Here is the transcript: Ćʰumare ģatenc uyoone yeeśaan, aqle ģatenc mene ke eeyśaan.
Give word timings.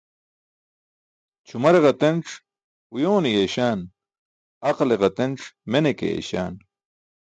Ćʰumare 1.47 1.79
ģatenc 1.85 2.25
uyoone 2.95 3.29
yeeśaan, 3.35 3.79
aqle 4.69 4.95
ģatenc 5.01 5.39
mene 5.71 5.91
ke 5.97 6.05
eeyśaan. 6.13 6.53